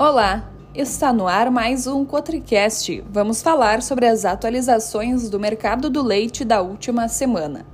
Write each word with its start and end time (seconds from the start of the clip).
Olá, 0.00 0.50
está 0.74 1.12
no 1.12 1.28
ar 1.28 1.50
mais 1.50 1.86
um 1.86 2.06
Cotricast. 2.06 3.04
Vamos 3.10 3.42
falar 3.42 3.82
sobre 3.82 4.06
as 4.06 4.24
atualizações 4.24 5.28
do 5.28 5.38
mercado 5.38 5.90
do 5.90 6.02
leite 6.02 6.42
da 6.42 6.62
última 6.62 7.06
semana. 7.06 7.66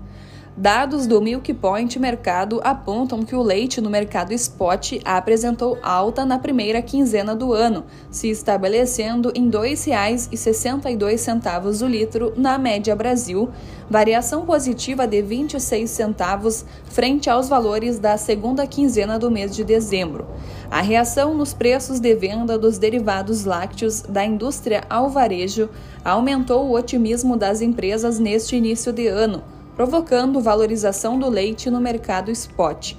Dados 0.58 1.06
do 1.06 1.20
Milk 1.20 1.52
Point 1.52 1.98
Mercado 1.98 2.62
apontam 2.64 3.22
que 3.22 3.36
o 3.36 3.42
leite 3.42 3.78
no 3.78 3.90
mercado 3.90 4.32
spot 4.32 4.92
apresentou 5.04 5.76
alta 5.82 6.24
na 6.24 6.38
primeira 6.38 6.80
quinzena 6.80 7.36
do 7.36 7.52
ano, 7.52 7.84
se 8.10 8.30
estabelecendo 8.30 9.30
em 9.34 9.50
R$ 9.50 9.52
2,62 9.58 11.84
o 11.84 11.86
litro 11.86 12.32
na 12.38 12.56
média 12.56 12.96
Brasil, 12.96 13.50
variação 13.90 14.46
positiva 14.46 15.06
de 15.06 15.20
26 15.20 15.90
centavos 15.90 16.64
frente 16.86 17.28
aos 17.28 17.50
valores 17.50 17.98
da 17.98 18.16
segunda 18.16 18.66
quinzena 18.66 19.18
do 19.18 19.30
mês 19.30 19.54
de 19.54 19.62
dezembro. 19.62 20.26
A 20.70 20.80
reação 20.80 21.34
nos 21.34 21.52
preços 21.52 22.00
de 22.00 22.14
venda 22.14 22.58
dos 22.58 22.78
derivados 22.78 23.44
lácteos 23.44 24.00
da 24.00 24.24
indústria 24.24 24.84
ao 24.88 25.10
varejo 25.10 25.68
aumentou 26.02 26.64
o 26.64 26.72
otimismo 26.72 27.36
das 27.36 27.60
empresas 27.60 28.18
neste 28.18 28.56
início 28.56 28.90
de 28.90 29.06
ano 29.06 29.54
provocando 29.76 30.40
valorização 30.40 31.18
do 31.18 31.28
leite 31.28 31.70
no 31.70 31.80
mercado 31.80 32.30
spot. 32.30 32.94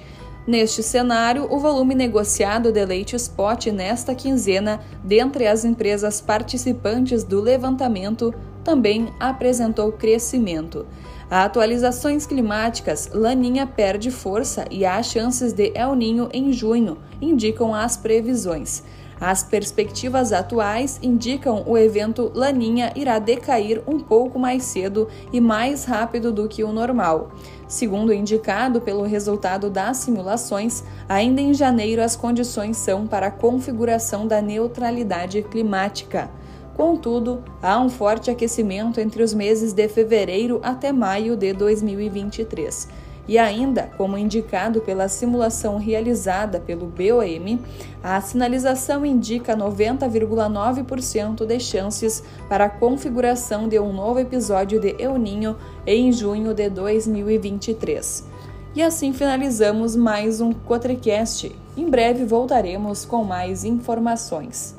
Neste 0.45 0.81
cenário, 0.81 1.45
o 1.51 1.59
volume 1.59 1.93
negociado 1.93 2.71
de 2.71 2.85
leite 2.85 3.17
spot 3.17 3.65
nesta 3.67 4.15
quinzena, 4.15 4.79
dentre 5.03 5.45
as 5.45 5.65
empresas 5.65 6.21
participantes 6.21 7.23
do 7.23 7.41
levantamento, 7.41 8.33
também 8.63 9.09
apresentou 9.19 9.91
crescimento. 9.91 10.85
Atualizações 11.29 12.25
climáticas, 12.25 13.09
Laninha 13.13 13.67
perde 13.67 14.09
força 14.09 14.65
e 14.71 14.85
há 14.85 15.03
chances 15.03 15.51
de 15.51 15.73
El 15.75 15.95
Ninho 15.95 16.29
em 16.31 16.53
junho, 16.53 16.97
indicam 17.21 17.75
as 17.75 17.97
previsões. 17.97 18.83
As 19.19 19.43
perspectivas 19.43 20.31
atuais 20.31 20.99
indicam 21.01 21.63
o 21.65 21.75
evento 21.75 22.31
Laninha 22.35 22.91
irá 22.95 23.17
decair 23.17 23.81
um 23.87 23.99
pouco 23.99 24.37
mais 24.37 24.63
cedo 24.63 25.07
e 25.33 25.41
mais 25.41 25.85
rápido 25.85 26.31
do 26.31 26.47
que 26.47 26.63
o 26.63 26.71
normal. 26.71 27.31
Segundo 27.67 28.13
indicado 28.13 28.79
pelo 28.79 29.03
resultado 29.03 29.69
das 29.69 29.97
simulações, 29.97 30.83
ainda 31.09 31.41
em 31.41 31.53
janeiro 31.53 32.01
as 32.01 32.15
condições 32.15 32.77
são 32.77 33.07
para 33.07 33.27
a 33.27 33.31
configuração 33.31 34.27
da 34.27 34.39
neutralidade 34.39 35.41
climática. 35.41 36.29
Contudo, 36.75 37.43
há 37.59 37.79
um 37.79 37.89
forte 37.89 38.29
aquecimento 38.29 38.99
entre 38.99 39.23
os 39.23 39.33
meses 39.33 39.73
de 39.73 39.87
fevereiro 39.87 40.59
até 40.61 40.91
maio 40.91 41.35
de 41.35 41.51
2023. 41.51 43.06
E 43.27 43.37
ainda, 43.37 43.89
como 43.97 44.17
indicado 44.17 44.79
pela 44.81 45.09
simulação 45.09 45.77
realizada 45.77 46.59
pelo 46.59 46.85
BOM, 46.85 47.59
a 48.01 48.21
sinalização 48.21 49.05
indica 49.05 49.55
90,9% 49.55 51.45
de 51.45 51.59
chances 51.59 52.23
para 52.47 52.65
a 52.65 52.69
configuração 52.69 53.67
de 53.67 53.77
um 53.79 53.91
novo 53.91 54.19
episódio 54.19 54.79
de 54.79 54.95
El 54.97 55.17
Ninho 55.17 55.57
em 55.85 56.11
junho 56.11 56.53
de 56.53 56.69
2023. 56.69 58.25
E 58.73 58.81
assim 58.81 59.11
finalizamos 59.11 59.95
mais 59.95 60.39
um 60.39 60.53
Cotricast. 60.53 61.53
Em 61.75 61.89
breve 61.89 62.23
voltaremos 62.23 63.03
com 63.05 63.23
mais 63.23 63.65
informações. 63.65 64.76